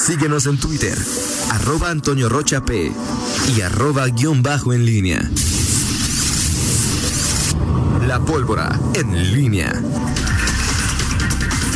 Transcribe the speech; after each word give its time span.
Síguenos 0.00 0.46
en 0.46 0.56
Twitter, 0.56 0.96
arroba 1.50 1.90
Antonio 1.90 2.30
Rocha 2.30 2.64
P 2.64 2.90
y 3.54 3.60
arroba 3.60 4.06
guion 4.08 4.42
bajo 4.42 4.72
en 4.72 4.86
línea. 4.86 5.20
La 8.08 8.18
pólvora 8.18 8.80
en 8.94 9.34
línea. 9.34 9.70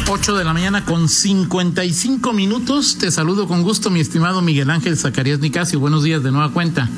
8 0.08 0.36
de 0.36 0.44
la 0.44 0.54
mañana 0.54 0.86
con 0.86 1.10
55 1.10 2.32
minutos. 2.32 2.96
Te 2.96 3.10
saludo 3.10 3.46
con 3.46 3.62
gusto, 3.62 3.90
mi 3.90 4.00
estimado 4.00 4.40
Miguel 4.40 4.70
Ángel 4.70 4.96
Zacarías 4.96 5.40
Nicasio. 5.40 5.78
Buenos 5.78 6.02
días 6.02 6.22
de 6.22 6.32
nueva 6.32 6.50
cuenta. 6.50 6.88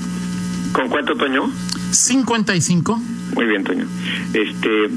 ¿Con 0.73 0.89
cuánto, 0.89 1.17
Toño? 1.17 1.51
55. 1.91 3.03
Muy 3.35 3.47
bien, 3.47 3.65
Toño. 3.65 3.87
Este, 4.33 4.91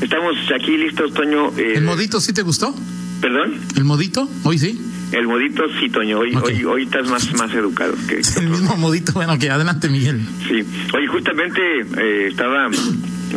estamos 0.00 0.34
aquí 0.58 0.78
listos, 0.78 1.12
Toño. 1.12 1.50
Eh, 1.58 1.74
¿El 1.76 1.84
modito 1.84 2.22
sí 2.22 2.32
te 2.32 2.40
gustó? 2.40 2.74
¿Perdón? 3.20 3.60
¿El 3.76 3.84
modito? 3.84 4.26
Hoy 4.44 4.58
sí. 4.58 4.80
El 5.14 5.28
modito 5.28 5.62
sí, 5.78 5.88
Toño. 5.88 6.18
Hoy, 6.18 6.34
hoy, 6.34 6.64
hoy 6.64 6.82
estás 6.82 7.08
más, 7.08 7.32
más 7.34 7.54
educado. 7.54 7.94
Que, 8.08 8.20
el 8.40 8.48
mismo 8.48 8.76
modito. 8.76 9.12
Bueno, 9.12 9.38
que 9.38 9.48
adelante, 9.48 9.88
Miguel. 9.88 10.20
Sí. 10.48 10.64
Oye, 10.92 11.06
justamente 11.06 11.60
eh, 11.98 12.26
estaba 12.28 12.68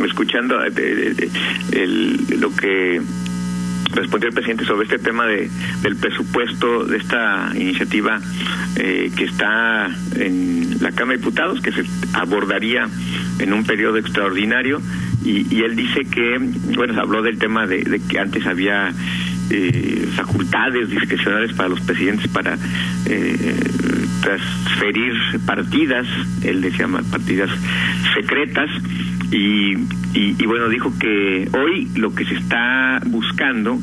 escuchando 0.04 0.56
eh, 0.64 1.30
el, 1.72 2.40
lo 2.40 2.54
que 2.54 3.00
respondió 3.92 4.28
el 4.28 4.34
presidente 4.34 4.64
sobre 4.64 4.84
este 4.84 4.98
tema 4.98 5.26
de, 5.26 5.48
del 5.82 5.96
presupuesto 5.96 6.84
de 6.84 6.98
esta 6.98 7.52
iniciativa 7.54 8.20
eh, 8.76 9.10
que 9.16 9.24
está 9.24 9.88
en 10.16 10.78
la 10.80 10.90
Cámara 10.92 11.16
de 11.16 11.18
Diputados, 11.18 11.60
que 11.60 11.72
se 11.72 11.84
abordaría 12.12 12.88
en 13.38 13.52
un 13.52 13.64
periodo 13.64 13.98
extraordinario, 13.98 14.80
y, 15.24 15.62
él 15.62 15.76
dice 15.76 16.04
que, 16.04 16.38
bueno, 16.74 16.94
se 16.94 17.00
habló 17.00 17.22
del 17.22 17.38
tema 17.38 17.66
de, 17.66 18.00
que 18.08 18.18
antes 18.18 18.46
había 18.46 18.92
eh, 19.50 20.08
facultades 20.14 20.90
discrecionales 20.90 21.54
para 21.54 21.68
los 21.70 21.80
presidentes 21.80 22.28
para 22.28 22.58
eh, 23.06 23.60
transferir 24.20 25.14
partidas, 25.46 26.06
él 26.42 26.60
decía 26.60 26.86
partidas 27.10 27.50
secretas, 28.14 28.68
y, 29.30 29.74
y, 30.14 30.46
bueno, 30.46 30.68
dijo 30.68 30.92
que 30.98 31.48
hoy 31.52 31.88
lo 31.96 32.14
que 32.14 32.24
se 32.24 32.34
está 32.34 33.00
buscando 33.06 33.78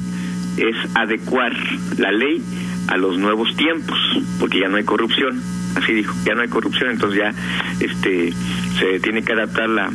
es 0.58 0.76
adecuar 0.96 1.54
la 1.98 2.12
ley 2.12 2.42
a 2.88 2.98
los 2.98 3.18
nuevos 3.18 3.56
tiempos, 3.56 3.98
porque 4.40 4.60
ya 4.60 4.68
no 4.68 4.78
hay 4.78 4.84
corrupción, 4.84 5.40
así 5.76 5.94
dijo, 5.94 6.16
ya 6.26 6.34
no 6.34 6.42
hay 6.42 6.48
corrupción, 6.48 6.92
entonces 6.92 7.20
ya 7.20 7.34
este 7.80 8.34
se 8.80 9.00
tiene 9.00 9.24
que 9.24 9.34
adaptar 9.34 9.70
la, 9.70 9.92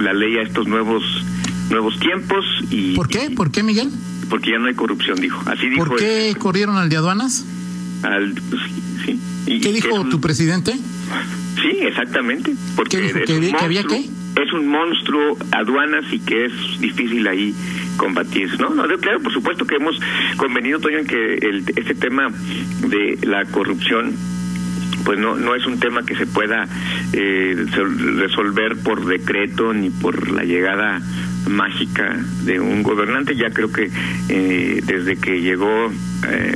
la 0.00 0.12
ley 0.12 0.36
a 0.38 0.42
estos 0.42 0.66
nuevos 0.66 1.02
nuevos 1.70 1.98
tiempos 1.98 2.44
y 2.70 2.94
¿Por 2.94 3.08
qué? 3.08 3.30
¿Por 3.30 3.50
qué, 3.50 3.62
Miguel? 3.62 3.90
Porque 4.32 4.52
ya 4.52 4.58
no 4.58 4.66
hay 4.66 4.74
corrupción, 4.74 5.20
dijo. 5.20 5.42
Así 5.44 5.68
dijo. 5.68 5.84
¿Por 5.84 5.98
qué 5.98 6.34
corrieron 6.38 6.78
al 6.78 6.88
de 6.88 6.96
aduanas? 6.96 7.44
Al, 8.02 8.32
pues, 8.32 8.62
sí. 9.04 9.20
¿Y, 9.44 9.60
¿Qué 9.60 9.74
dijo 9.74 10.08
tu 10.08 10.22
presidente? 10.22 10.72
Sí, 10.72 11.76
exactamente. 11.82 12.54
Porque 12.74 12.96
¿Qué 13.26 13.38
dijo? 13.38 13.58
¿Que, 13.58 13.62
había 13.62 13.84
qué? 13.84 14.08
es 14.42 14.52
un 14.54 14.68
monstruo 14.68 15.36
aduanas 15.50 16.06
y 16.10 16.18
que 16.20 16.46
es 16.46 16.52
difícil 16.80 17.28
ahí 17.28 17.54
combatir. 17.98 18.58
No, 18.58 18.70
no, 18.70 18.88
claro, 18.96 19.20
por 19.20 19.34
supuesto 19.34 19.66
que 19.66 19.74
hemos 19.74 20.00
convenido, 20.38 20.80
Toño, 20.80 21.00
en 21.00 21.06
que 21.06 21.34
el, 21.34 21.64
este 21.76 21.94
tema 21.94 22.30
de 22.88 23.18
la 23.24 23.44
corrupción 23.44 24.14
pues 25.04 25.18
no 25.18 25.36
no 25.36 25.54
es 25.54 25.66
un 25.66 25.78
tema 25.78 26.06
que 26.06 26.16
se 26.16 26.26
pueda 26.26 26.66
eh, 27.12 27.66
resolver 28.16 28.76
por 28.82 29.04
decreto 29.04 29.74
ni 29.74 29.90
por 29.90 30.30
la 30.30 30.44
llegada 30.44 31.02
mágica 31.48 32.16
de 32.44 32.60
un 32.60 32.82
gobernante. 32.82 33.36
Ya 33.36 33.50
creo 33.50 33.72
que 33.72 33.90
eh, 34.28 34.80
desde 34.84 35.16
que 35.16 35.40
llegó 35.40 35.90
eh, 36.28 36.54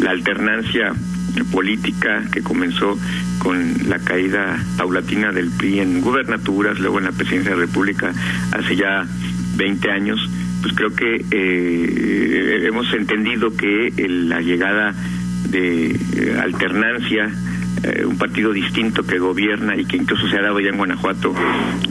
la 0.00 0.10
alternancia 0.10 0.92
política 1.50 2.22
que 2.32 2.42
comenzó 2.42 2.98
con 3.38 3.88
la 3.88 3.98
caída 3.98 4.62
paulatina 4.76 5.32
del 5.32 5.50
PRI 5.50 5.80
en 5.80 6.00
gubernaturas, 6.00 6.78
luego 6.78 6.98
en 6.98 7.06
la 7.06 7.12
presidencia 7.12 7.50
de 7.50 7.56
la 7.56 7.66
República 7.66 8.12
hace 8.52 8.76
ya 8.76 9.06
20 9.56 9.90
años, 9.90 10.30
pues 10.62 10.74
creo 10.74 10.94
que 10.94 11.24
eh, 11.30 12.66
hemos 12.66 12.92
entendido 12.94 13.54
que 13.56 13.92
la 14.08 14.40
llegada 14.40 14.94
de 15.50 15.90
eh, 15.90 16.38
alternancia, 16.40 17.30
eh, 17.82 18.04
un 18.06 18.16
partido 18.16 18.52
distinto 18.52 19.04
que 19.04 19.18
gobierna 19.18 19.76
y 19.76 19.84
que 19.84 19.96
incluso 19.96 20.28
se 20.28 20.38
ha 20.38 20.42
dado 20.42 20.60
ya 20.60 20.70
en 20.70 20.78
Guanajuato, 20.78 21.34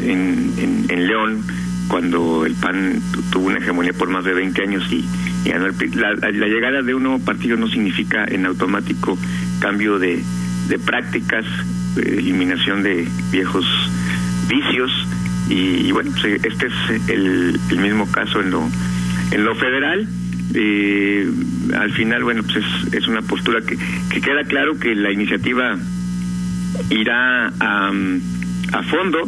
en, 0.02 0.86
en 0.90 1.08
León, 1.08 1.44
cuando 1.88 2.46
el 2.46 2.56
PAN 2.56 3.02
tuvo 3.32 3.48
una 3.48 3.60
hegemonía 3.60 3.94
por 3.94 4.10
más 4.10 4.24
de 4.26 4.34
20 4.34 4.62
años 4.64 4.84
y, 4.92 5.06
la, 5.46 6.14
la, 6.14 6.48
llegada 6.48 6.82
de 6.82 6.94
un 6.94 7.04
nuevo 7.04 7.20
partido 7.20 7.58
no 7.58 7.68
significa 7.68 8.26
en 8.26 8.46
automático 8.46 9.18
cambio 9.60 10.00
de, 10.00 10.24
de 10.70 10.80
prácticas, 10.80 11.46
eh, 11.98 12.16
eliminación 12.18 12.84
de 12.84 13.08
viejos 13.32 13.66
vicios 14.48 14.92
y, 15.50 15.92
bueno, 15.92 16.12
pues, 16.20 16.44
este 16.44 16.68
es 16.68 17.10
el, 17.10 17.60
el, 17.70 17.80
mismo 17.80 18.10
caso 18.10 18.40
en 18.40 18.52
lo, 18.52 18.68
en 19.32 19.44
lo 19.44 19.56
federal. 19.56 20.08
Eh, 20.56 21.30
al 21.78 21.92
final, 21.92 22.24
bueno, 22.24 22.44
pues 22.44 22.58
es, 22.58 22.94
es 22.94 23.08
una 23.08 23.22
postura 23.22 23.60
que, 23.62 23.78
que 24.10 24.22
queda 24.22 24.44
claro 24.46 24.80
que 24.80 24.96
la 24.96 25.12
iniciativa 25.12 25.78
irá 26.90 27.52
a 27.60 27.92
a 28.74 28.84
fondo 28.84 29.20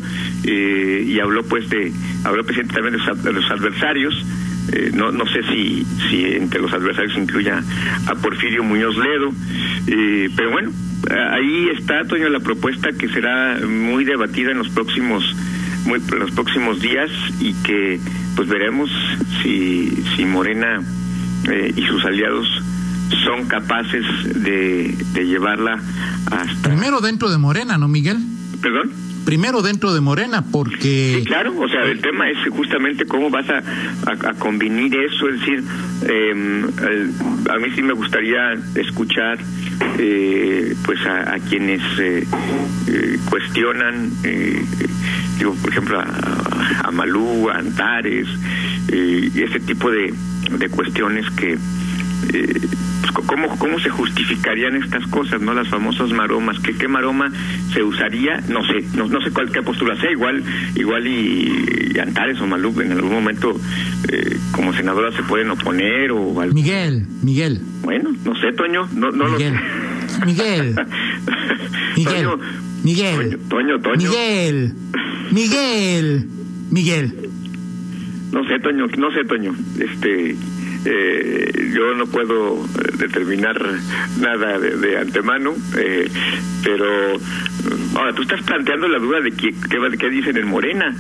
eh, 0.44 1.06
y 1.08 1.20
habló 1.20 1.44
pues 1.44 1.70
de 1.70 1.94
habló 2.24 2.44
presidente 2.44 2.74
también 2.74 2.98
de 3.24 3.34
los, 3.34 3.52
adversarios. 3.52 4.26
Eh, 4.74 4.90
no 4.94 5.12
no 5.12 5.26
sé 5.28 5.44
si 5.44 5.86
si 6.10 6.26
entre 6.26 6.60
los 6.60 6.74
adversarios 6.74 7.16
incluya 7.16 7.64
a 8.08 8.16
Porfirio 8.16 8.64
Muñoz 8.64 8.98
Ledo. 8.98 9.32
Eh, 9.88 10.30
pero 10.36 10.52
bueno 10.52 10.72
ahí 11.32 11.70
está 11.78 12.04
Toño 12.06 12.30
la 12.30 12.40
propuesta 12.40 12.92
que 12.92 13.08
será 13.08 13.60
muy 13.60 14.06
debatida 14.06 14.52
en 14.52 14.58
los 14.58 14.70
próximos 14.70 15.24
muy 15.86 16.02
en 16.12 16.20
los 16.20 16.32
próximos 16.32 16.82
días 16.82 17.12
y 17.40 17.54
que 17.54 18.00
pues 18.36 18.50
veremos 18.50 18.90
si 19.44 20.04
si 20.16 20.26
Morena 20.26 20.82
y 21.76 21.82
sus 21.84 22.04
aliados 22.06 22.48
son 23.24 23.46
capaces 23.46 24.04
de, 24.42 24.98
de 25.14 25.28
llevarla 25.28 25.80
hasta 26.32 26.70
primero 26.70 27.02
dentro 27.02 27.30
de 27.30 27.38
Morena 27.38 27.78
no 27.78 27.88
Miguel 27.88 28.18
perdón 28.64 29.05
primero 29.26 29.62
dentro 29.62 29.94
de 29.94 30.02
Morena, 30.02 30.44
porque... 30.52 31.16
Sí, 31.18 31.26
claro, 31.26 31.54
o 31.60 31.68
sea, 31.68 31.84
el 31.84 32.00
tema 32.00 32.30
es 32.30 32.38
justamente 32.50 33.06
cómo 33.06 33.30
vas 33.30 33.50
a, 33.50 33.64
a, 34.08 34.34
convenir 34.36 34.96
eso, 34.96 35.28
es 35.30 35.40
decir, 35.40 35.64
em, 36.08 36.64
a 37.50 37.58
mí 37.58 37.68
sí 37.76 37.82
me 37.82 37.94
gustaría 37.94 38.54
escuchar 38.76 39.40
eh, 39.98 40.76
pues 40.86 41.00
a, 41.06 41.38
quienes 41.50 41.82
eh, 42.00 42.26
eh, 42.88 43.20
cuestionan, 43.30 44.12
digo, 45.40 45.56
por 45.56 45.72
ejemplo, 45.72 46.00
a, 46.00 46.88
a 46.88 46.92
Malú, 46.92 47.50
a 47.50 47.58
Antares, 47.58 48.28
y 48.92 49.42
ese 49.42 49.60
tipo 49.60 49.90
de, 49.90 50.14
de 50.52 50.70
cuestiones 50.70 51.26
que 51.32 51.58
eh, 52.34 52.60
pues, 53.02 53.28
¿cómo, 53.28 53.58
¿cómo 53.58 53.80
se 53.80 53.90
justificarían 53.90 54.76
estas 54.76 55.06
cosas, 55.08 55.42
no? 55.42 55.54
Las 55.54 55.68
famosas 55.68 56.12
maromas. 56.12 56.60
¿Qué, 56.60 56.76
qué 56.76 56.88
maroma 56.88 57.32
se 57.74 57.84
usaría? 57.84 58.42
No 58.50 58.64
sé, 58.66 58.84
no, 58.96 59.08
no 59.08 59.22
sé 59.22 59.32
cuál 59.32 59.52
qué 59.52 59.62
postura 59.62 60.00
sea. 60.00 60.12
Igual 60.12 60.44
igual 60.76 61.08
y, 61.08 61.98
Antares 62.00 62.40
o 62.42 62.48
Malú 62.48 62.80
en 62.82 62.92
algún 62.92 63.14
momento 63.14 63.60
eh, 64.12 64.38
como 64.52 64.74
senadora 64.74 65.12
se 65.16 65.24
pueden 65.24 65.50
oponer 65.52 66.12
o 66.12 66.42
algo. 66.42 66.54
Miguel, 66.54 67.06
Miguel. 67.22 67.62
Bueno, 67.84 68.12
no 68.26 68.36
sé, 68.36 68.52
Toño, 68.54 68.88
no, 68.94 69.12
no 69.12 69.30
Miguel. 69.30 69.54
lo 69.54 69.60
sé. 69.60 70.26
Miguel. 70.26 70.76
Miguel. 71.96 72.28
Miguel. 72.84 73.40
Toño, 73.50 73.80
Toño. 73.80 74.10
Miguel. 74.10 74.74
Miguel. 75.32 76.28
Miguel. 76.70 77.30
No 78.32 78.44
sé, 78.48 78.60
Toño, 78.60 78.88
no 78.98 79.12
sé, 79.12 79.24
Toño. 79.26 79.56
Este 79.80 80.36
eh, 80.86 81.72
yo 81.74 81.96
no 81.96 82.06
puedo 82.08 82.64
eh, 82.64 82.92
determinar 82.98 83.60
nada 84.20 84.60
de, 84.60 84.98
antemano, 84.98 85.56
eh, 85.78 86.10
pero 86.64 87.18
mm, 87.18 87.98
ahora 87.98 88.14
tú 88.14 88.22
estás 88.22 88.42
planteando 88.44 88.88
la 88.88 89.00
duda 89.00 89.20
de 89.22 89.32
qué, 89.32 89.54
qué, 89.70 90.10
dicen 90.10 90.38
en 90.38 90.48
Morena. 90.48 90.96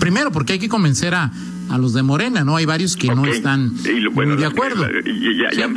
Primero, 0.00 0.32
porque 0.32 0.54
hay 0.54 0.58
que 0.58 0.68
convencer 0.68 1.14
a, 1.14 1.30
a 1.70 1.78
los 1.78 1.94
de 1.94 2.02
Morena, 2.02 2.44
¿no? 2.44 2.56
Hay 2.56 2.66
varios 2.66 2.96
que 2.96 3.08
no 3.08 3.26
están 3.26 3.72
muy 4.12 4.36
de 4.36 4.46
acuerdo. 4.46 4.86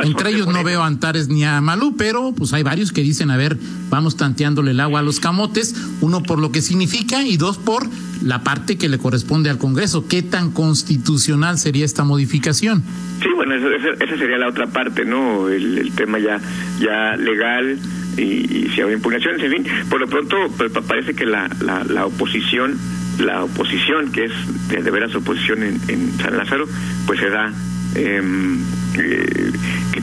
Entre 0.04 0.30
ellos 0.32 0.48
no 0.48 0.64
veo 0.64 0.84
a 0.84 0.88
Antares 0.88 1.28
ni 1.28 1.44
a 1.44 1.62
Malú, 1.62 1.96
pero 1.98 2.34
pues 2.36 2.54
hay 2.54 2.64
varios 2.64 2.92
que 2.92 3.02
dicen, 3.02 3.32
a 3.32 3.38
ver, 3.38 3.58
vamos 3.90 4.18
tanteándole 4.18 4.72
el 4.72 4.80
agua 4.80 5.00
a 5.00 5.04
los 5.04 5.20
camotes, 5.20 5.76
uno 6.02 6.24
por 6.24 6.40
lo 6.40 6.52
que 6.52 6.62
significa 6.62 7.24
y 7.24 7.38
dos 7.38 7.58
por 7.58 7.88
la 8.24 8.44
parte 8.44 8.78
que 8.78 8.90
le 8.90 8.98
corresponde 8.98 9.50
al 9.50 9.58
Congreso. 9.58 10.08
¿Qué 10.08 10.22
tan 10.22 10.52
constitucional 10.52 11.58
sería 11.58 11.86
esta 11.86 12.04
modificación? 12.04 12.84
Sí, 13.22 13.30
bueno, 13.36 13.56
esa 13.56 14.18
sería 14.18 14.38
la 14.38 14.50
otra 14.50 14.68
parte, 14.68 15.06
¿no? 15.06 15.50
El, 15.50 15.92
tema 15.96 16.20
ya, 16.20 16.40
ya 16.80 17.16
legal 17.16 17.78
y, 18.18 18.70
si 18.74 18.82
hay 18.82 18.94
impugnaciones, 18.94 19.42
en 19.44 19.52
fin. 19.52 19.66
Por 19.90 20.00
lo 20.00 20.08
pronto, 20.08 20.36
pues, 20.58 20.72
parece 20.88 21.14
que 21.14 21.26
la, 21.26 21.50
la, 21.60 22.06
oposición, 22.06 22.78
la 23.20 23.44
oposición, 23.44 24.12
que 24.12 24.26
es 24.26 24.32
de, 24.70 24.92
veras 24.92 25.16
oposición 25.16 25.64
en, 25.64 26.18
San 26.20 26.38
Lázaro, 26.38 26.68
pues 27.06 27.20
se 27.20 27.30
da 27.30 27.52
em, 27.96 28.60
eh, 28.96 29.52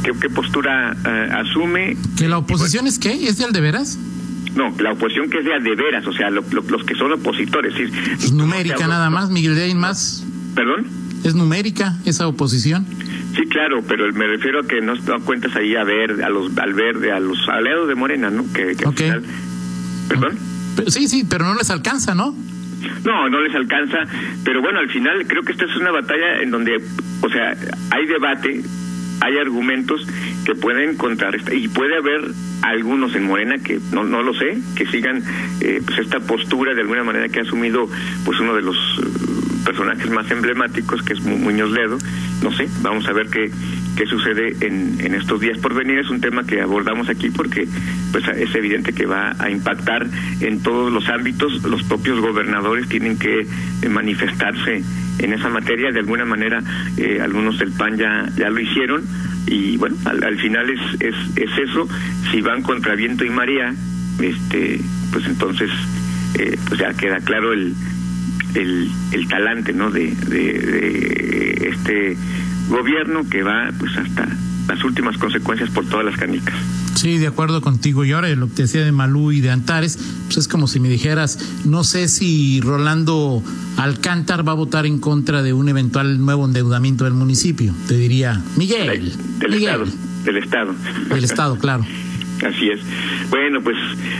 qué, 0.02 0.31
postura 0.31 0.96
eh, 1.05 1.28
asume. 1.32 1.96
¿Que 2.16 2.28
la 2.28 2.38
oposición 2.38 2.87
es 2.87 2.99
qué? 2.99 3.28
¿Es 3.28 3.38
de 3.38 3.44
aldeveras? 3.44 3.99
No, 4.55 4.75
la 4.78 4.93
oposición 4.93 5.31
que 5.31 5.38
es 5.38 5.44
de 5.44 5.55
aldeveras, 5.55 6.06
o 6.06 6.12
sea, 6.12 6.31
los 6.31 6.84
que 6.84 6.94
son 6.94 7.12
opositores. 7.12 7.75
Es 8.20 8.32
numérica 8.32 8.87
nada 8.87 9.11
más, 9.11 9.31
Miguel 9.31 9.55
de 9.56 9.75
más. 9.75 10.25
¿Perdón? 10.55 10.87
¿Es 11.25 11.34
numérica 11.34 11.96
esa 12.05 12.28
oposición? 12.28 12.87
Sí, 13.34 13.46
claro, 13.49 13.82
pero 13.88 14.12
me 14.12 14.26
refiero 14.26 14.60
a 14.60 14.67
que 14.67 14.81
no, 14.81 14.94
cuentas 15.25 15.56
ahí 15.56 15.75
a 15.75 15.82
ver, 15.82 16.22
a 16.22 16.28
los, 16.28 16.56
al 16.56 16.75
verde, 16.75 17.10
a 17.10 17.19
los 17.19 17.49
aliados 17.49 17.88
de 17.88 17.94
Morena, 17.96 18.31
¿no? 18.31 18.44
Que, 18.52 18.76
¿Perdón? 20.08 20.38
Sí, 20.87 21.08
sí, 21.08 21.25
pero 21.28 21.44
no 21.44 21.55
les 21.55 21.70
alcanza, 21.70 22.14
¿no? 22.14 22.34
No, 23.04 23.28
no 23.28 23.40
les 23.40 23.54
alcanza, 23.54 23.98
pero 24.44 24.62
bueno, 24.62 24.78
al 24.78 24.88
final 24.88 25.26
creo 25.26 25.42
que 25.42 25.52
esta 25.52 25.66
es 25.66 25.76
una 25.76 25.90
batalla 25.90 26.40
en 26.40 26.50
donde, 26.50 26.81
o 27.20 27.28
sea, 27.28 27.54
hay 27.90 28.06
debate, 28.06 28.62
hay 29.20 29.38
argumentos 29.38 30.06
que 30.44 30.54
pueden 30.54 30.96
contrarrestar 30.96 31.54
y 31.54 31.69
puede 31.69 31.96
haber 31.96 32.22
algunos 32.62 33.14
en 33.14 33.25
Morena 33.25 33.56
que 33.58 33.78
no 33.92 34.04
no 34.04 34.22
lo 34.22 34.32
sé 34.34 34.58
que 34.75 34.86
sigan 34.86 35.22
eh, 35.60 35.82
pues 35.84 35.98
esta 35.98 36.20
postura 36.20 36.75
de 36.75 36.81
alguna 36.81 37.04
manera 37.04 37.28
que 37.28 37.40
ha 37.40 37.42
asumido 37.42 37.88
pues 38.25 38.40
uno 38.40 38.54
de 38.54 38.62
los 38.62 38.76
personajes 39.64 40.11
más 40.11 40.31
emblemáticos 40.31 41.02
que 41.02 41.14
es 41.14 41.20
Muñoz 41.20 41.70
Ledo. 41.70 41.99
No 42.43 42.52
sé 42.52 42.69
vamos 42.82 43.06
a 43.06 43.12
ver 43.12 43.28
qué 43.28 43.50
qué 43.96 44.06
sucede 44.06 44.56
en, 44.61 45.00
en 45.00 45.14
estos 45.14 45.40
días. 45.40 45.58
Por 45.58 45.75
venir 45.75 45.99
es 45.99 46.11
un 46.11 46.20
tema 46.20 46.44
que 46.44 46.61
abordamos 46.61 47.08
aquí 47.08 47.31
porque 47.31 47.66
pues 48.12 48.26
es 48.28 48.55
evidente 48.55 48.93
que 48.93 49.06
va 49.06 49.34
a 49.38 49.50
impactar 49.50 50.06
en 50.40 50.62
todos 50.62 50.93
los 50.93 51.08
ámbitos. 51.08 51.62
Los 51.62 51.82
propios 51.84 52.20
gobernadores 52.20 52.88
tienen 52.88 53.19
que 53.19 53.40
eh, 53.40 53.88
manifestarse 53.88 54.82
en 55.19 55.32
esa 55.32 55.49
materia. 55.49 55.93
De 55.93 56.00
alguna 56.00 56.25
manera 56.25 56.62
algunos 57.22 57.58
del 57.58 57.72
PAN 57.72 57.96
ya 57.96 58.28
ya 58.37 58.50
lo 58.50 58.60
hicieron. 58.60 59.05
Y 59.46 59.76
bueno, 59.76 59.96
al, 60.06 60.38
final 60.38 60.70
es, 60.70 60.81
es, 61.00 61.14
es, 61.37 61.58
eso, 61.58 61.87
si 62.31 62.40
van 62.40 62.62
contra 62.62 62.94
viento 62.94 63.25
y 63.25 63.31
marea, 63.31 63.75
este, 64.19 64.81
pues 65.12 65.26
entonces 65.26 65.70
eh, 66.38 66.58
pues 66.67 66.81
ya 66.81 66.94
queda 66.94 67.19
claro 67.19 67.52
el, 67.52 67.75
el, 68.55 68.91
el 69.12 69.29
talante 69.29 69.73
¿no? 69.73 69.91
de, 69.91 70.15
de, 70.15 71.69
este 71.71 72.17
gobierno 72.69 73.29
que 73.29 73.43
va 73.43 73.71
pues 73.79 73.97
hasta 73.97 74.29
las 74.69 74.83
últimas 74.85 75.19
consecuencias 75.19 75.71
por 75.71 75.87
todas 75.87 76.06
las 76.06 76.17
canicas. 76.17 76.55
Sí, 76.95 77.19
de 77.19 77.27
acuerdo 77.27 77.61
contigo. 77.61 78.05
Y 78.05 78.12
ahora 78.12 78.29
lo 78.31 78.49
que 78.49 78.62
decía 78.62 78.85
de 78.85 78.93
Malú 78.93 79.33
y 79.33 79.41
de 79.41 79.51
Antares, 79.51 79.99
pues 80.27 80.39
es 80.39 80.49
como 80.49 80.67
si 80.67 80.81
me 80.81 80.89
dijeras, 80.89 81.39
no 81.65 81.85
sé 81.85 82.09
si 82.09 82.61
Rolando 82.61 83.43
Alcántar 83.77 84.47
va 84.47 84.53
a 84.53 84.55
votar 84.55 84.87
en 84.87 84.99
contra 84.99 85.43
de 85.43 85.53
un 85.53 85.69
eventual 85.69 86.25
nuevo 86.25 86.47
endeudamiento 86.47 87.05
del 87.05 87.15
municipio. 87.15 87.75
Te 87.89 87.97
diría, 87.97 88.41
Miguel. 88.56 89.12
Del, 89.39 89.55
Estado. 89.55 89.85
Del 90.25 90.37
Estado. 90.39 90.75
Del 91.11 91.25
Estado, 91.25 91.59
claro. 91.59 91.85
Así 92.42 92.69
es. 92.69 92.81
Bueno, 93.31 93.60
pues 93.62 93.76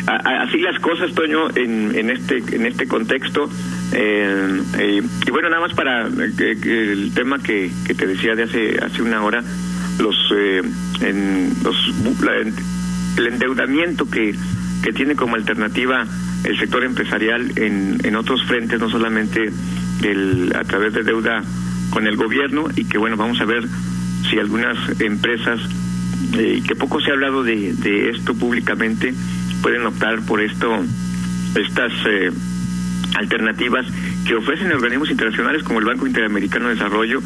así 0.06 0.58
las 0.58 0.78
cosas, 0.81 1.12
Toño, 1.14 1.50
en, 1.56 1.94
en 1.94 2.11
este 2.11 2.43
en 2.52 2.66
este 2.66 2.87
contexto. 2.87 3.50
Eh, 3.93 4.61
eh, 4.78 5.02
y 5.26 5.31
bueno, 5.31 5.50
nada 5.50 5.61
más 5.61 5.75
para 5.75 6.06
eh, 6.06 6.56
el 6.62 7.12
tema 7.14 7.38
que, 7.38 7.70
que 7.87 7.94
te 7.94 8.06
decía 8.06 8.34
de 8.34 8.44
hace 8.44 8.78
hace 8.78 9.02
una 9.02 9.22
hora 9.22 9.43
los, 9.99 10.16
eh, 10.34 10.62
en, 11.00 11.52
los 11.62 11.76
el 13.16 13.26
endeudamiento 13.26 14.08
que, 14.11 14.34
que 14.82 14.93
tiene 14.93 15.14
como 15.14 15.37
alternativa 15.37 16.06
el 16.44 16.58
sector 16.58 16.84
empresarial 16.84 17.52
en, 17.56 17.99
en 18.02 18.16
otros 18.16 18.43
frentes, 18.44 18.78
no 18.81 18.90
solamente 18.90 19.50
el, 20.02 20.52
a 20.55 20.64
través 20.64 20.93
de 20.93 21.02
deuda 21.02 21.43
con 21.90 22.06
el 22.06 22.16
gobierno, 22.16 22.66
y 22.75 22.84
que 22.84 22.99
bueno, 22.99 23.16
vamos 23.16 23.40
a 23.40 23.44
ver 23.44 23.64
si 24.28 24.38
algunas 24.38 24.76
empresas, 25.00 25.61
eh, 26.39 26.63
que 26.67 26.75
poco 26.75 27.01
se 27.01 27.11
ha 27.11 27.15
hablado 27.15 27.43
de, 27.43 27.73
de 27.75 28.11
esto 28.11 28.35
públicamente, 28.35 29.15
pueden 29.63 29.87
optar 29.87 30.21
por 30.27 30.41
esto, 30.41 30.85
estas 31.55 31.93
eh, 32.07 32.31
alternativas 33.17 33.87
que 34.27 34.35
ofrecen 34.35 34.73
organismos 34.73 35.11
internacionales 35.11 35.63
como 35.63 35.79
el 35.79 35.85
Banco 35.85 36.07
Interamericano 36.07 36.69
de 36.69 36.75
Desarrollo 36.75 37.21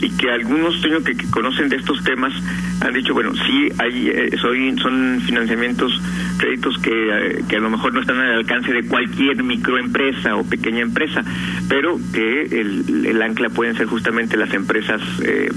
y 0.00 0.10
que 0.10 0.30
algunos 0.30 0.80
tengo 0.80 1.02
que, 1.02 1.16
conocen 1.30 1.68
de 1.68 1.76
estos 1.76 2.02
temas 2.04 2.32
han 2.80 2.94
dicho 2.94 3.14
bueno 3.14 3.32
sí 3.34 3.68
hay 3.78 4.08
eh, 4.08 4.30
soy, 4.40 4.76
son 4.78 5.20
financiamientos 5.26 6.00
créditos 6.38 6.78
que, 6.78 6.90
eh, 6.90 7.44
que 7.48 7.56
a 7.56 7.60
lo 7.60 7.70
mejor 7.70 7.94
no 7.94 8.00
están 8.00 8.18
al 8.18 8.36
alcance 8.36 8.72
de 8.72 8.86
cualquier 8.86 9.42
microempresa 9.42 10.36
o 10.36 10.44
pequeña 10.44 10.80
empresa 10.80 11.24
pero 11.68 11.98
que 12.12 12.42
el, 12.42 13.06
el 13.06 13.22
ancla 13.22 13.50
pueden 13.50 13.76
ser 13.76 13.86
justamente 13.86 14.36
las 14.36 14.54
empresas 14.54 15.00
eh, 15.24 15.50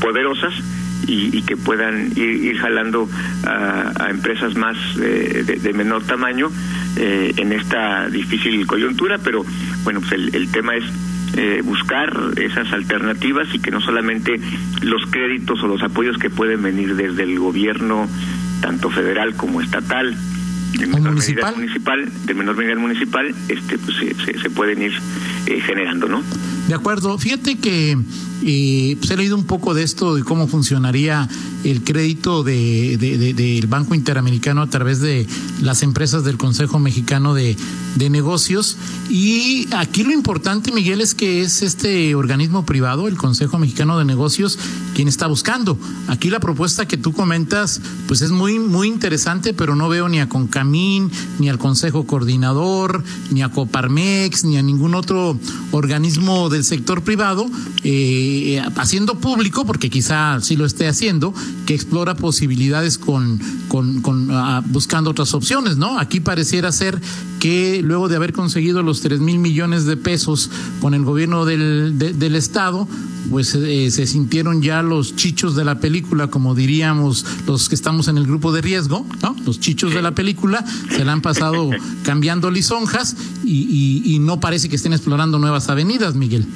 poderosas 0.00 0.52
y, 1.06 1.36
y, 1.36 1.42
que 1.42 1.56
puedan 1.56 2.12
ir, 2.16 2.56
jalando 2.58 3.08
a, 3.44 4.08
empresas 4.10 4.54
más 4.56 4.76
de, 4.96 5.42
de, 5.42 5.72
menor 5.72 6.02
tamaño 6.04 6.50
en 6.96 7.52
esta 7.52 8.08
difícil 8.08 8.66
coyuntura 8.66 9.18
pero 9.18 9.44
bueno 9.82 10.00
pues 10.00 10.12
el, 10.12 10.34
el 10.34 10.50
tema 10.50 10.76
es 10.76 10.84
eh, 11.36 11.62
buscar 11.64 12.16
esas 12.36 12.72
alternativas 12.72 13.48
y 13.52 13.58
que 13.58 13.72
no 13.72 13.80
solamente 13.80 14.38
los 14.82 15.04
créditos 15.10 15.60
o 15.64 15.66
los 15.66 15.82
apoyos 15.82 16.16
que 16.16 16.30
pueden 16.30 16.62
venir 16.62 16.94
desde 16.94 17.24
el 17.24 17.40
gobierno, 17.40 18.08
tanto 18.60 18.88
federal 18.88 19.34
como 19.34 19.60
estatal, 19.60 20.14
de 20.78 20.86
menor 20.86 21.10
municipal? 21.10 21.56
municipal, 21.56 22.08
de 22.26 22.34
menor 22.34 22.56
medida 22.56 22.76
municipal, 22.76 23.34
este, 23.48 23.78
pues, 23.78 23.96
se, 23.96 24.38
se, 24.38 24.50
pueden 24.50 24.80
ir 24.82 24.92
eh, 25.46 25.60
generando, 25.60 26.08
¿no? 26.08 26.22
De 26.68 26.74
acuerdo. 26.74 27.18
Fíjate 27.18 27.56
que 27.56 27.98
eh, 28.46 28.96
pues 28.98 29.10
he 29.10 29.16
leído 29.16 29.36
un 29.36 29.44
poco 29.44 29.74
de 29.74 29.82
esto, 29.82 30.14
de 30.14 30.22
cómo 30.22 30.46
funcionaría 30.46 31.28
el 31.64 31.82
crédito 31.82 32.42
del 32.42 32.98
de, 32.98 33.64
Banco 33.66 33.94
Interamericano 33.94 34.60
a 34.60 34.68
través 34.68 35.00
de 35.00 35.26
las 35.62 35.82
empresas 35.82 36.24
del 36.24 36.36
Consejo 36.36 36.78
Mexicano 36.78 37.32
de, 37.34 37.56
Negocios. 38.10 38.76
Y 39.08 39.66
aquí 39.74 40.02
lo 40.02 40.12
importante, 40.12 40.72
Miguel, 40.72 41.00
es 41.00 41.14
que 41.14 41.40
es 41.40 41.62
este 41.62 42.14
organismo 42.14 42.66
privado, 42.66 43.08
el 43.08 43.16
Consejo 43.16 43.58
Mexicano 43.58 43.98
de 43.98 44.04
Negocios, 44.04 44.58
quien 44.94 45.08
está 45.08 45.26
buscando. 45.26 45.78
Aquí 46.08 46.28
la 46.28 46.38
propuesta 46.38 46.86
que 46.86 46.98
tú 46.98 47.12
comentas, 47.12 47.80
pues 48.06 48.20
es 48.20 48.30
muy, 48.30 48.58
muy 48.58 48.88
interesante, 48.88 49.54
pero 49.54 49.74
no 49.74 49.88
veo 49.88 50.08
ni 50.08 50.20
a 50.20 50.28
Concamín, 50.28 51.10
ni 51.38 51.48
al 51.48 51.58
Consejo 51.58 52.04
Coordinador, 52.06 53.02
ni 53.30 53.42
a 53.42 53.48
Coparmex, 53.48 54.44
ni 54.44 54.58
a 54.58 54.62
ningún 54.62 54.94
otro 54.94 55.38
organismo 55.70 56.50
del 56.54 56.64
sector 56.64 57.02
privado. 57.02 57.46
Eh, 57.82 58.62
haciendo 58.76 59.18
público, 59.18 59.66
porque 59.66 59.90
quizá 59.90 60.40
sí 60.40 60.56
lo 60.56 60.64
esté 60.64 60.86
haciendo, 60.88 61.34
que 61.66 61.74
explora 61.74 62.14
posibilidades 62.14 62.98
con, 62.98 63.40
con, 63.68 64.00
con 64.00 64.28
ah, 64.30 64.62
buscando 64.66 65.10
otras 65.10 65.34
opciones, 65.34 65.76
¿no? 65.76 65.98
Aquí 65.98 66.20
pareciera 66.20 66.72
ser 66.72 67.00
que 67.40 67.82
luego 67.82 68.08
de 68.08 68.16
haber 68.16 68.32
conseguido 68.32 68.82
los 68.82 69.00
tres 69.00 69.20
mil 69.20 69.38
millones 69.38 69.84
de 69.84 69.96
pesos 69.96 70.50
con 70.80 70.94
el 70.94 71.04
gobierno 71.04 71.44
del, 71.44 71.98
del 71.98 72.36
Estado, 72.36 72.88
pues 73.30 73.54
eh, 73.54 73.90
se 73.90 74.06
sintieron 74.06 74.62
ya 74.62 74.82
los 74.82 75.16
chichos 75.16 75.56
de 75.56 75.64
la 75.64 75.80
película, 75.80 76.28
como 76.28 76.54
diríamos 76.54 77.26
los 77.46 77.68
que 77.68 77.74
estamos 77.74 78.08
en 78.08 78.18
el 78.18 78.26
grupo 78.26 78.52
de 78.52 78.62
riesgo, 78.62 79.06
¿no? 79.22 79.36
Los 79.44 79.60
chichos 79.60 79.94
de 79.94 80.02
la 80.02 80.12
película 80.12 80.64
se 80.90 81.04
la 81.04 81.12
han 81.12 81.20
pasado 81.20 81.70
cambiando 82.04 82.50
lisonjas 82.50 83.16
y, 83.44 84.02
y, 84.04 84.14
y 84.14 84.18
no 84.18 84.40
parece 84.40 84.68
que 84.68 84.76
estén 84.76 84.92
explorando 84.92 85.38
nuevas 85.38 85.68
avenidas, 85.68 86.14
Miguel. 86.14 86.46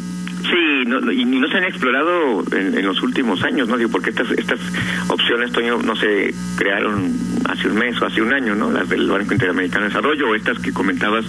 Sí, 0.42 0.84
no, 0.86 1.10
y 1.10 1.24
no 1.24 1.48
se 1.48 1.58
han 1.58 1.64
explorado 1.64 2.44
en, 2.52 2.86
los 2.86 3.02
últimos 3.02 3.42
años, 3.42 3.68
¿no? 3.68 3.76
Digo, 3.76 3.90
porque 3.90 4.10
estas 4.10 4.30
estas 4.30 4.60
opciones, 5.08 5.52
Toño, 5.52 5.82
no 5.82 5.96
se 5.96 6.32
crearon 6.56 7.12
hace 7.44 7.68
un 7.68 7.76
mes 7.76 8.00
o 8.00 8.06
hace 8.06 8.22
un 8.22 8.32
año, 8.32 8.54
¿no? 8.54 8.70
Las 8.70 8.88
del 8.88 9.08
Banco 9.08 9.32
Interamericano 9.32 9.82
de 9.82 9.88
Desarrollo 9.88 10.28
o 10.28 10.34
estas 10.34 10.58
que 10.60 10.72
comentabas 10.72 11.24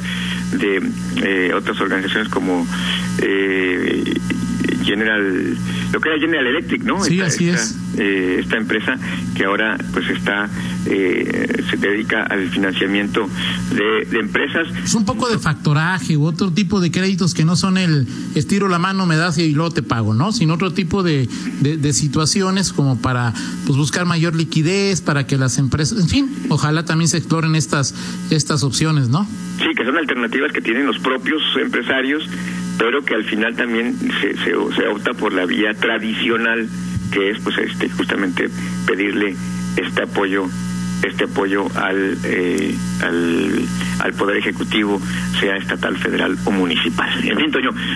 de 0.54 0.82
eh, 1.24 1.54
otras 1.54 1.82
organizaciones 1.82 2.30
como 2.30 2.66
eh, 3.22 4.14
General, 4.90 5.56
lo 5.92 6.02
que 6.02 6.10
era 6.10 6.20
General 6.20 6.48
Electric, 6.48 6.84
¿no? 6.84 7.04
Sí, 7.04 7.22
así 7.22 7.48
es. 7.50 7.78
Eh, 7.98 8.38
esta 8.40 8.58
empresa 8.58 8.98
que 9.36 9.46
ahora 9.46 9.78
pues 9.94 10.10
está, 10.10 10.50
eh, 10.88 11.64
se 11.70 11.78
dedica 11.78 12.24
al 12.24 12.50
financiamiento 12.50 13.30
de, 13.72 14.20
empresas. 14.20 14.68
Es 14.84 14.96
un 14.96 15.06
poco 15.06 15.30
de 15.30 15.38
factoraje 15.38 16.18
u 16.18 16.26
otro 16.26 16.52
tipo 16.52 16.82
de 16.82 16.92
créditos 16.92 17.34
que 17.34 17.46
no 17.46 17.56
son 17.56 17.78
el 17.78 18.08
estiro 18.36 18.68
la 18.68 18.80
mano, 18.80 19.06
me 19.06 19.16
das 19.16 19.38
y 19.38 19.52
luego 19.54 19.72
te 19.72 19.84
pago, 19.84 20.14
¿no? 20.14 20.32
Sino 20.32 20.56
otro 20.56 20.74
tipo 20.74 21.04
de, 21.04 21.30
de, 21.62 21.94
situaciones 21.94 22.74
como 22.74 23.00
para 23.00 23.34
pues 23.66 23.78
buscar 23.78 24.06
mayor 24.06 24.36
liquidez, 24.36 25.02
para 25.02 25.28
que 25.28 25.38
las 25.38 25.58
empresas, 25.58 26.00
en 26.00 26.08
fin, 26.08 26.30
ojalá 26.50 26.86
también 26.86 27.08
se 27.08 27.18
exploren 27.18 27.56
estas, 27.56 27.94
estas 28.30 28.64
opciones, 28.64 29.10
¿no? 29.10 29.28
Sí, 29.58 29.66
que 29.76 29.86
son 29.86 29.98
alternativas 29.98 30.52
que 30.52 30.62
tienen 30.62 30.86
los 30.86 31.00
propios 31.00 31.42
empresarios 31.62 32.28
pero 32.80 33.04
que 33.04 33.14
al 33.14 33.26
final 33.26 33.56
también 33.56 33.94
se, 34.22 34.36
se, 34.38 34.56
opta 34.56 35.14
por 35.14 35.34
la 35.34 35.46
vía 35.46 35.74
tradicional 35.74 36.68
que 37.12 37.30
es 37.30 37.40
pues 37.40 37.58
este 37.58 37.90
justamente 37.90 38.50
pedirle 38.88 39.36
este 39.76 40.04
apoyo 40.04 40.48
este 41.04 41.26
apoyo 41.26 41.68
al, 41.76 42.18
eh, 42.24 42.76
al, 43.02 44.14
Poder 44.18 44.38
Ejecutivo, 44.38 45.00
sea 45.40 45.56
estatal, 45.56 45.96
federal 45.98 46.38
o 46.44 46.52
municipal. 46.52 47.10
En 47.24 47.38
fin, 47.38 47.52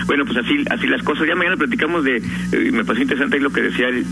bueno, 0.06 0.24
pues 0.24 0.38
así 0.38 0.64
así 0.70 0.86
las 0.86 1.02
cosas. 1.02 1.26
Ya 1.26 1.34
mañana 1.34 1.56
platicamos 1.56 2.02
de, 2.02 2.16
eh, 2.16 2.70
me 2.72 2.84
pareció 2.84 3.02
interesante 3.02 3.40
lo 3.40 3.50
que 3.50 3.60
decía 3.60 3.88
el, 3.88 4.06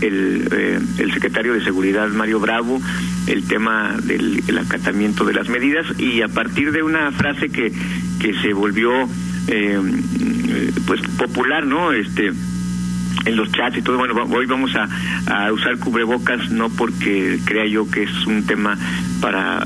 eh, 0.51 0.79
el, 0.99 1.13
secretario 1.13 1.53
de 1.53 1.63
Seguridad, 1.63 2.07
Mario 2.09 2.39
Bravo, 2.39 2.79
el 3.25 3.47
tema 3.47 3.95
del 4.03 4.43
el 4.47 4.57
acatamiento 4.59 5.25
de 5.25 5.33
las 5.33 5.49
medidas 5.49 5.87
y 5.97 6.21
a 6.21 6.27
partir 6.27 6.71
de 6.71 6.83
una 6.83 7.11
frase 7.11 7.49
que, 7.49 7.71
que 8.19 8.33
se 8.41 8.53
volvió 8.53 9.07
pues 10.85 11.01
popular, 11.17 11.65
¿no? 11.65 11.91
Este 11.91 12.31
en 13.25 13.35
los 13.35 13.51
chats 13.51 13.77
y 13.77 13.81
todo. 13.81 13.97
Bueno, 13.97 14.15
hoy 14.31 14.45
vamos 14.45 14.71
a, 14.75 15.51
usar 15.51 15.77
cubrebocas 15.77 16.49
no 16.49 16.69
porque 16.69 17.39
crea 17.45 17.65
yo 17.65 17.89
que 17.89 18.03
es 18.03 18.27
un 18.27 18.45
tema 18.45 18.77
para 19.21 19.65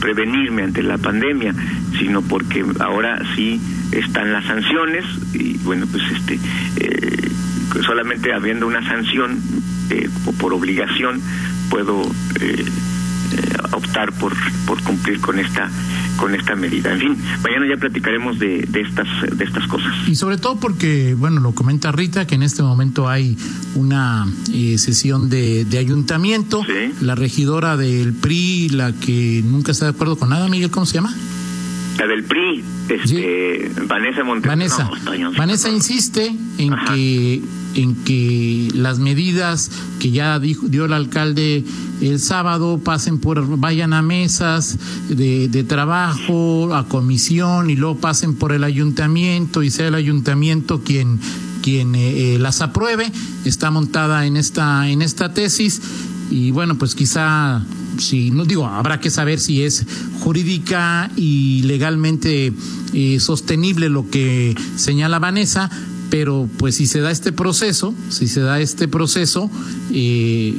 prevenirme 0.00 0.62
ante 0.62 0.82
la 0.82 0.98
pandemia, 0.98 1.54
sino 1.98 2.22
porque 2.22 2.64
ahora 2.80 3.20
sí 3.34 3.60
están 3.92 4.32
las 4.32 4.44
sanciones 4.44 5.04
y 5.32 5.58
bueno, 5.58 5.86
pues 5.90 6.02
este 6.10 6.38
eh, 6.76 7.30
solamente 7.86 8.32
habiendo 8.32 8.66
una 8.66 8.86
sanción 8.86 9.40
eh, 9.90 10.08
o 10.26 10.32
por 10.32 10.52
obligación 10.52 11.20
puedo 11.70 12.02
eh, 12.40 12.64
optar 13.72 14.12
por, 14.12 14.34
por 14.66 14.82
cumplir 14.82 15.20
con 15.20 15.38
esta 15.38 15.70
con 16.16 16.34
esta 16.34 16.54
medida. 16.54 16.92
En 16.92 17.00
fin, 17.00 17.16
mañana 17.42 17.66
ya 17.68 17.76
platicaremos 17.76 18.38
de, 18.38 18.66
de, 18.68 18.80
estas, 18.80 19.08
de 19.36 19.44
estas 19.44 19.66
cosas. 19.66 19.92
Y 20.06 20.14
sobre 20.14 20.36
todo 20.36 20.56
porque, 20.58 21.14
bueno, 21.14 21.40
lo 21.40 21.52
comenta 21.52 21.92
Rita, 21.92 22.26
que 22.26 22.34
en 22.34 22.42
este 22.42 22.62
momento 22.62 23.08
hay 23.08 23.36
una 23.74 24.26
eh, 24.52 24.78
sesión 24.78 25.28
de, 25.28 25.64
de 25.64 25.78
ayuntamiento. 25.78 26.62
La 27.00 27.14
regidora 27.14 27.76
del 27.76 28.12
PRI, 28.12 28.70
la 28.70 28.92
que 28.92 29.42
nunca 29.44 29.72
está 29.72 29.86
de 29.86 29.92
acuerdo 29.92 30.16
con 30.16 30.30
nada, 30.30 30.48
Miguel, 30.48 30.70
¿cómo 30.70 30.86
se 30.86 30.94
llama? 30.94 31.14
La 31.98 32.06
del 32.08 32.24
PRI, 32.24 32.64
este, 32.88 33.70
Vanessa 33.86 34.24
Montes. 34.24 34.48
Vanessa, 34.48 34.90
Vanessa 35.36 35.70
insiste 35.70 36.34
en 36.58 36.74
que 36.86 37.42
en 37.74 37.96
que 38.04 38.68
las 38.74 38.98
medidas 38.98 39.70
que 40.00 40.10
ya 40.10 40.38
dijo, 40.38 40.68
dio 40.68 40.84
el 40.84 40.92
alcalde 40.92 41.64
el 42.00 42.20
sábado 42.20 42.78
pasen 42.82 43.18
por, 43.18 43.58
vayan 43.58 43.92
a 43.92 44.02
mesas 44.02 44.78
de, 45.08 45.48
de 45.48 45.64
trabajo, 45.64 46.74
a 46.74 46.86
comisión 46.86 47.70
y 47.70 47.76
luego 47.76 47.96
pasen 47.96 48.34
por 48.34 48.52
el 48.52 48.64
ayuntamiento 48.64 49.62
y 49.62 49.70
sea 49.70 49.88
el 49.88 49.94
ayuntamiento 49.94 50.82
quien 50.82 51.20
quien 51.62 51.94
eh, 51.94 52.34
eh, 52.34 52.38
las 52.38 52.60
apruebe. 52.60 53.10
Está 53.46 53.70
montada 53.70 54.26
en 54.26 54.36
esta 54.36 54.88
en 54.88 55.00
esta 55.00 55.32
tesis. 55.32 55.80
Y 56.30 56.50
bueno 56.50 56.76
pues 56.76 56.94
quizá 56.94 57.64
si 57.98 58.30
no 58.30 58.44
digo 58.44 58.66
habrá 58.66 59.00
que 59.00 59.10
saber 59.10 59.38
si 59.38 59.62
es 59.62 59.86
jurídica 60.20 61.10
y 61.16 61.62
legalmente 61.62 62.52
eh, 62.92 63.20
sostenible 63.20 63.88
lo 63.88 64.10
que 64.10 64.54
señala 64.76 65.18
Vanessa 65.18 65.70
pero 66.10 66.48
pues 66.58 66.76
si 66.76 66.86
se 66.86 67.00
da 67.00 67.10
este 67.10 67.32
proceso, 67.32 67.92
si 68.08 68.28
se 68.28 68.40
da 68.40 68.60
este 68.60 68.86
proceso, 68.86 69.50
eh, 69.92 70.54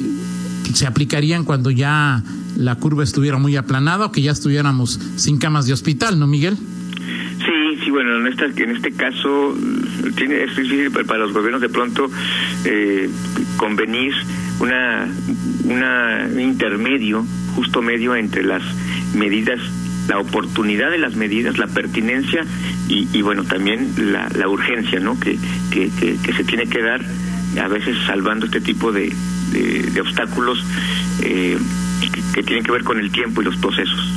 se 0.74 0.88
aplicarían 0.88 1.43
cuando 1.43 1.72
ya 1.72 2.24
la 2.57 2.75
curva 2.75 3.03
estuviera 3.03 3.38
muy 3.38 3.55
aplanada 3.55 4.05
o 4.05 4.12
que 4.12 4.22
ya 4.22 4.31
estuviéramos 4.31 5.00
sin 5.15 5.38
camas 5.38 5.65
de 5.67 5.74
hospital, 5.74 6.19
¿no, 6.19 6.27
Miguel? 6.27 6.57
Sí, 6.57 7.79
sí, 7.84 7.91
bueno, 7.91 8.17
en, 8.17 8.27
esta, 8.27 8.45
en 8.45 8.72
este 8.72 8.91
caso 8.93 9.55
tiene, 10.15 10.43
es 10.43 10.55
difícil 10.55 10.91
para 10.91 11.19
los 11.19 11.34
gobiernos 11.34 11.62
de 11.62 11.69
pronto 11.69 12.10
eh, 12.63 13.10
convenir 13.57 14.13
una, 14.60 15.07
una 15.65 16.27
un 16.31 16.39
intermedio, 16.39 17.25
justo 17.55 17.81
medio 17.81 18.15
entre 18.15 18.43
las 18.43 18.63
medidas 19.13 19.60
la 20.07 20.19
oportunidad 20.19 20.91
de 20.91 20.98
las 20.98 21.15
medidas, 21.15 21.57
la 21.57 21.67
pertinencia 21.67 22.45
y, 22.88 23.22
bueno, 23.24 23.43
también 23.43 23.93
la, 23.98 24.29
la 24.29 24.48
urgencia, 24.48 25.00
¿no? 25.00 25.19
Que, 25.19 25.38
que, 25.72 25.89
que, 25.89 26.34
se 26.34 26.43
tiene 26.43 26.67
que 26.67 26.81
dar 26.81 27.03
a 27.60 27.68
veces 27.68 27.96
salvando 28.06 28.46
este 28.46 28.62
tipo 28.62 28.92
de, 28.92 29.14
de, 29.52 30.02
obstáculos 30.02 30.64
eh, 31.22 31.58
que, 32.34 32.44
tienen 32.44 32.64
que 32.64 32.72
ver 32.72 32.84
con 32.84 33.00
el 33.00 33.12
tiempo 33.12 33.42
y 33.42 33.46
los 33.46 33.56
procesos. 33.58 34.12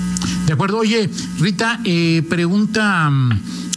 De 0.46 0.52
acuerdo. 0.52 0.78
Oye, 0.78 1.08
Rita, 1.38 1.80
eh, 1.84 2.22
pregunta 2.28 3.10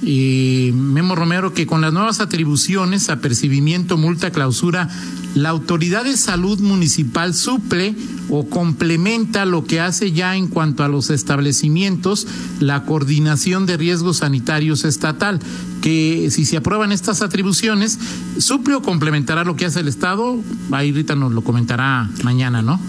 eh, 0.03 0.71
Memo 0.73 1.15
Romero 1.15 1.53
que 1.53 1.67
con 1.67 1.81
las 1.81 1.93
nuevas 1.93 2.19
atribuciones, 2.19 3.09
apercibimiento, 3.09 3.97
multa, 3.97 4.31
clausura, 4.31 4.89
la 5.35 5.49
autoridad 5.49 6.03
de 6.03 6.17
salud 6.17 6.59
municipal 6.59 7.33
suple 7.33 7.95
o 8.29 8.49
complementa 8.49 9.45
lo 9.45 9.63
que 9.63 9.79
hace 9.79 10.11
ya 10.11 10.35
en 10.35 10.47
cuanto 10.47 10.83
a 10.83 10.87
los 10.87 11.09
establecimientos 11.09 12.27
la 12.59 12.83
coordinación 12.83 13.65
de 13.65 13.77
riesgos 13.77 14.17
sanitarios 14.17 14.83
estatal, 14.85 15.39
que 15.81 16.29
si 16.31 16.45
se 16.45 16.57
aprueban 16.57 16.91
estas 16.91 17.21
atribuciones, 17.21 17.99
suple 18.39 18.75
o 18.75 18.81
complementará 18.81 19.43
lo 19.43 19.55
que 19.55 19.65
hace 19.65 19.79
el 19.79 19.87
Estado, 19.87 20.39
ahí 20.71 20.91
Rita 20.91 21.15
nos 21.15 21.31
lo 21.31 21.43
comentará 21.43 22.09
mañana, 22.23 22.61
¿no? 22.61 22.79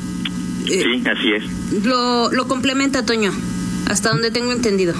Sí, 0.67 1.03
así 1.07 1.33
es. 1.33 1.85
Lo, 1.85 2.33
lo 2.33 2.49
complementa, 2.49 3.05
Toño, 3.05 3.33
hasta 3.89 4.11
donde 4.11 4.31
tengo 4.31 4.53
entendido. 4.53 4.95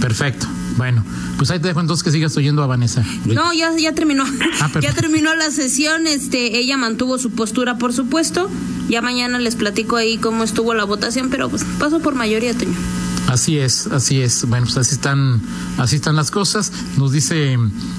Perfecto. 0.00 0.46
Bueno, 0.76 1.04
pues 1.36 1.50
ahí 1.50 1.58
te 1.58 1.68
dejo 1.68 1.80
entonces 1.80 2.02
que 2.02 2.10
sigas 2.10 2.36
oyendo 2.36 2.62
a 2.62 2.66
Vanessa. 2.66 3.04
No, 3.26 3.52
ya, 3.52 3.76
ya 3.76 3.94
terminó. 3.94 4.24
Ah, 4.60 4.70
ya 4.80 4.92
terminó 4.92 5.34
la 5.34 5.50
sesión. 5.50 6.06
Este, 6.06 6.58
ella 6.58 6.76
mantuvo 6.76 7.18
su 7.18 7.30
postura, 7.30 7.78
por 7.78 7.92
supuesto. 7.92 8.50
Ya 8.88 9.02
mañana 9.02 9.38
les 9.38 9.56
platico 9.56 9.96
ahí 9.96 10.18
cómo 10.18 10.44
estuvo 10.44 10.74
la 10.74 10.84
votación, 10.84 11.30
pero 11.30 11.48
pues 11.48 11.64
paso 11.78 12.00
por 12.00 12.14
mayoría, 12.14 12.54
Toño. 12.54 12.74
Así 13.30 13.58
es, 13.58 13.86
así 13.86 14.20
es. 14.20 14.44
Bueno, 14.48 14.66
pues 14.66 14.76
así 14.76 14.94
están, 14.94 15.40
así 15.78 15.96
están 15.96 16.16
las 16.16 16.32
cosas. 16.32 16.72
Nos 16.96 17.12
dice 17.12 17.56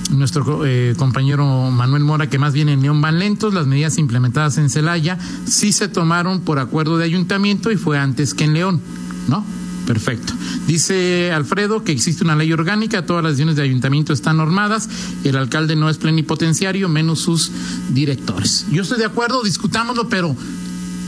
nuestro 0.09 0.65
eh, 0.65 0.93
compañero 0.97 1.71
Manuel 1.71 2.03
Mora 2.03 2.29
que 2.29 2.37
más 2.37 2.51
bien 2.51 2.67
en 2.67 2.81
León 2.81 2.99
van 3.01 3.17
lentos. 3.17 3.53
Las 3.53 3.65
medidas 3.65 3.97
implementadas 3.97 4.57
en 4.57 4.69
Celaya 4.69 5.17
sí 5.45 5.71
se 5.71 5.87
tomaron 5.87 6.41
por 6.41 6.59
acuerdo 6.59 6.97
de 6.97 7.05
ayuntamiento 7.05 7.71
y 7.71 7.77
fue 7.77 7.97
antes 7.97 8.33
que 8.33 8.43
en 8.43 8.53
León, 8.53 8.81
¿no? 9.29 9.45
Perfecto. 9.85 10.33
Dice 10.67 11.31
Alfredo 11.31 11.83
que 11.83 11.91
existe 11.91 12.23
una 12.23 12.35
ley 12.35 12.51
orgánica, 12.53 13.05
todas 13.05 13.23
las 13.23 13.33
decisiones 13.33 13.55
de 13.55 13.63
ayuntamiento 13.63 14.13
están 14.13 14.37
normadas, 14.37 14.89
el 15.23 15.35
alcalde 15.35 15.75
no 15.75 15.89
es 15.89 15.97
plenipotenciario, 15.97 16.87
menos 16.87 17.19
sus 17.19 17.51
directores. 17.89 18.65
Yo 18.71 18.83
estoy 18.83 18.99
de 18.99 19.05
acuerdo, 19.05 19.43
discutámoslo, 19.43 20.07
pero 20.07 20.35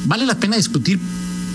¿vale 0.06 0.26
la 0.26 0.40
pena 0.40 0.58
discutir 0.58 1.00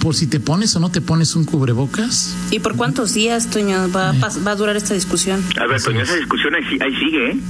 por 0.00 0.14
si 0.14 0.26
te 0.26 0.40
pones 0.40 0.74
o 0.76 0.80
no 0.80 0.90
te 0.90 1.00
pones 1.00 1.34
un 1.34 1.44
cubrebocas? 1.44 2.34
¿Y 2.50 2.60
por 2.60 2.76
cuántos 2.76 3.14
días, 3.14 3.50
Toño, 3.50 3.90
va, 3.90 4.12
va 4.12 4.50
a 4.50 4.56
durar 4.56 4.76
esta 4.76 4.94
discusión? 4.94 5.42
A 5.60 5.66
ver, 5.66 5.82
Toño, 5.82 6.02
esa 6.02 6.16
discusión 6.16 6.54
ahí, 6.54 6.64
sigue, 6.98 7.30
¿eh? 7.32 7.40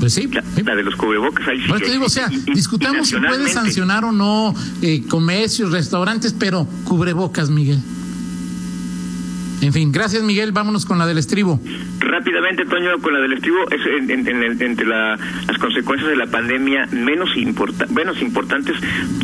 Pues 0.00 0.12
sí. 0.12 0.28
La, 0.28 0.76
de 0.76 0.82
los 0.82 0.96
cubrebocas 0.96 1.46
ahí 1.48 1.60
sigue. 1.60 1.78
te 1.78 1.90
digo, 1.90 2.06
o 2.06 2.10
sea, 2.10 2.28
discutamos 2.28 3.08
si 3.08 3.16
puede 3.16 3.48
sancionar 3.48 4.04
o 4.04 4.12
no 4.12 4.54
eh, 4.82 5.02
comercios, 5.08 5.72
restaurantes, 5.72 6.34
pero 6.38 6.66
cubrebocas, 6.84 7.50
Miguel. 7.50 7.80
En 9.60 9.72
fin, 9.72 9.90
gracias 9.90 10.22
Miguel, 10.22 10.52
vámonos 10.52 10.86
con 10.86 10.98
la 10.98 11.06
del 11.06 11.18
estribo. 11.18 11.60
Rápidamente, 11.98 12.64
Toño, 12.64 12.98
con 13.00 13.12
la 13.12 13.20
del 13.20 13.32
estribo, 13.32 13.58
es 13.70 13.80
entre 14.08 14.86
las 14.86 15.18
consecuencias 15.58 16.08
de 16.08 16.16
la 16.16 16.26
pandemia 16.26 16.86
menos, 16.92 17.30
menos 17.90 18.22
importantes, 18.22 18.76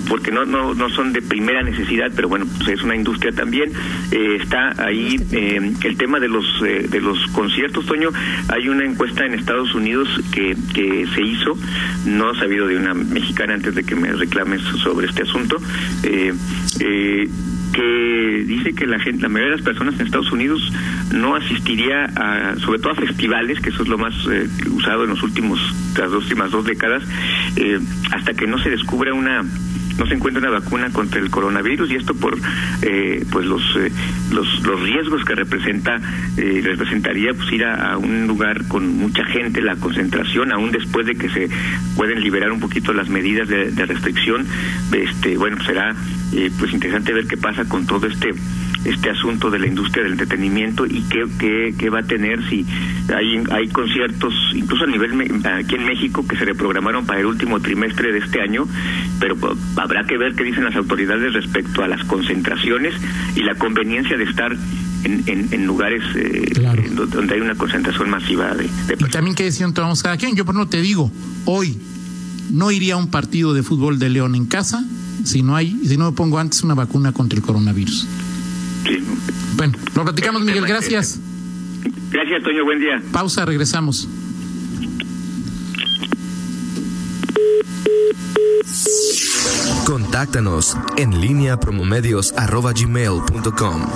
porque 0.08 0.32
no, 0.32 0.44
no, 0.44 0.74
no 0.74 0.88
son 0.90 1.12
de 1.12 1.22
primera 1.22 1.62
necesidad, 1.62 2.10
pero 2.16 2.28
bueno, 2.28 2.46
pues 2.58 2.68
es 2.70 2.82
una 2.82 2.96
industria 2.96 3.32
también. 3.32 3.72
Eh, 4.10 4.38
está 4.40 4.74
ahí 4.84 5.20
eh, 5.32 5.72
el 5.84 5.96
tema 5.96 6.18
de 6.18 6.28
los, 6.28 6.44
eh, 6.66 6.86
de 6.88 7.00
los 7.00 7.18
conciertos, 7.28 7.86
Toño. 7.86 8.10
Hay 8.48 8.68
una 8.68 8.84
encuesta 8.84 9.24
en 9.24 9.34
Estados 9.34 9.74
Unidos 9.74 10.08
que, 10.32 10.56
que 10.74 11.06
se 11.14 11.22
hizo, 11.22 11.56
no 12.06 12.32
he 12.32 12.38
sabido 12.38 12.66
de 12.66 12.76
una 12.76 12.92
mexicana 12.92 13.54
antes 13.54 13.74
de 13.74 13.84
que 13.84 13.94
me 13.94 14.12
reclames 14.12 14.62
sobre 14.82 15.06
este 15.06 15.22
asunto. 15.22 15.58
eh, 16.02 17.28
que 17.74 18.44
dice 18.46 18.72
que 18.72 18.86
la 18.86 18.98
gente, 19.00 19.22
la 19.22 19.28
mayoría 19.28 19.50
de 19.50 19.56
las 19.56 19.64
personas 19.64 19.94
en 19.98 20.06
Estados 20.06 20.30
Unidos 20.32 20.72
no 21.12 21.34
asistiría 21.34 22.04
a, 22.04 22.56
sobre 22.60 22.78
todo 22.78 22.92
a 22.92 22.94
festivales, 22.94 23.60
que 23.60 23.70
eso 23.70 23.82
es 23.82 23.88
lo 23.88 23.98
más 23.98 24.14
eh, 24.30 24.48
usado 24.70 25.04
en 25.04 25.10
los 25.10 25.22
últimos, 25.22 25.60
las 25.98 26.12
últimas 26.12 26.52
dos 26.52 26.64
décadas, 26.64 27.02
eh, 27.56 27.80
hasta 28.12 28.32
que 28.34 28.46
no 28.46 28.58
se 28.58 28.70
descubra 28.70 29.12
una 29.12 29.42
no 29.98 30.06
se 30.08 30.14
encuentra 30.14 30.40
una 30.40 30.58
vacuna 30.58 30.90
contra 30.90 31.20
el 31.20 31.30
coronavirus 31.30 31.88
y 31.92 31.94
esto 31.94 32.16
por 32.16 32.36
eh, 32.82 33.24
pues 33.30 33.46
los, 33.46 33.62
los, 34.32 34.66
los 34.66 34.80
riesgos 34.82 35.24
que 35.24 35.36
representa 35.36 36.00
representaría 36.36 37.32
pues 37.32 37.52
ir 37.52 37.64
a, 37.64 37.96
un 37.96 38.26
lugar 38.26 38.66
con 38.66 38.98
mucha 38.98 39.24
gente 39.24 39.60
la 39.60 39.76
concentración 39.76 40.52
aún 40.52 40.72
después 40.72 41.06
de 41.06 41.14
que 41.14 41.28
se 41.28 41.48
pueden 41.94 42.20
liberar 42.22 42.50
un 42.50 42.58
poquito 42.58 42.92
las 42.92 43.08
medidas 43.08 43.46
de, 43.46 43.70
de 43.70 43.86
restricción 43.86 44.44
este 44.90 45.36
bueno 45.36 45.62
será 45.62 45.94
eh, 46.32 46.50
pues 46.58 46.72
interesante 46.72 47.12
ver 47.12 47.26
qué 47.26 47.36
pasa 47.36 47.64
con 47.64 47.86
todo 47.86 48.06
este 48.06 48.34
este 48.84 49.10
asunto 49.10 49.50
de 49.50 49.58
la 49.58 49.66
industria 49.66 50.02
del 50.02 50.12
entretenimiento 50.12 50.84
y 50.86 51.02
qué, 51.02 51.74
qué, 51.76 51.90
va 51.90 52.00
a 52.00 52.02
tener 52.02 52.46
si 52.48 52.66
hay, 53.14 53.42
hay 53.50 53.68
conciertos, 53.68 54.34
incluso 54.54 54.84
a 54.84 54.86
nivel 54.86 55.42
aquí 55.44 55.74
en 55.74 55.86
México, 55.86 56.26
que 56.26 56.36
se 56.36 56.44
reprogramaron 56.44 57.06
para 57.06 57.20
el 57.20 57.26
último 57.26 57.60
trimestre 57.60 58.12
de 58.12 58.18
este 58.18 58.40
año, 58.42 58.66
pero 59.20 59.36
pues, 59.36 59.56
habrá 59.76 60.04
que 60.04 60.18
ver 60.18 60.34
qué 60.34 60.44
dicen 60.44 60.64
las 60.64 60.76
autoridades 60.76 61.32
respecto 61.32 61.82
a 61.82 61.88
las 61.88 62.04
concentraciones 62.04 62.94
y 63.34 63.42
la 63.42 63.54
conveniencia 63.54 64.16
de 64.16 64.24
estar 64.24 64.54
en, 65.04 65.48
en, 65.52 65.66
lugares 65.66 66.02
eh, 66.14 66.50
donde 66.94 67.34
hay 67.34 67.40
una 67.40 67.54
concentración 67.54 68.08
masiva 68.08 68.54
de, 68.54 68.68
Y 68.98 69.10
también 69.10 69.34
qué 69.34 69.44
decisión 69.44 69.74
tomamos 69.74 70.02
cada 70.02 70.16
quien. 70.16 70.34
Yo 70.34 70.46
por 70.46 70.54
no 70.54 70.66
te 70.66 70.80
digo, 70.80 71.12
hoy 71.44 71.78
no 72.50 72.70
iría 72.70 72.94
a 72.94 72.96
un 72.96 73.10
partido 73.10 73.52
de 73.52 73.62
fútbol 73.62 73.98
de 73.98 74.08
León 74.08 74.34
en 74.34 74.46
casa 74.46 74.82
si 75.24 75.42
no 75.42 75.56
hay, 75.56 75.80
si 75.86 75.96
no 75.96 76.10
me 76.10 76.16
pongo 76.16 76.38
antes 76.38 76.62
una 76.62 76.74
vacuna 76.74 77.12
contra 77.12 77.36
el 77.36 77.44
coronavirus. 77.44 78.06
Bueno, 79.56 79.74
lo 79.94 80.04
platicamos, 80.04 80.42
Miguel, 80.42 80.66
gracias. 80.66 81.18
Gracias, 82.10 82.42
Toño, 82.42 82.64
buen 82.64 82.80
día. 82.80 83.02
Pausa, 83.12 83.44
regresamos. 83.44 84.08
Contáctanos 89.84 90.76
en 90.96 91.20
línea 91.20 91.58
promomedios.com 91.58 93.86